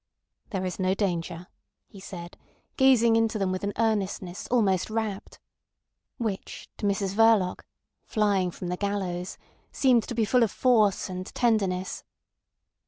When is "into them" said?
3.15-3.51